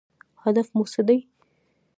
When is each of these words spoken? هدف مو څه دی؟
هدف 0.43 0.67
مو 0.75 0.83
څه 0.93 1.01
دی؟ 1.07 1.17